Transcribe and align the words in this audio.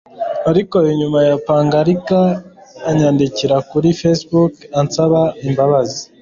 ariko 0.49 0.75
nyuma 0.99 1.17
arampagarika 1.25 2.19
anyandikira 2.89 3.55
kuri 3.69 3.87
facebook 3.99 4.53
ansaba 4.79 5.21
imbabazi 5.47 6.01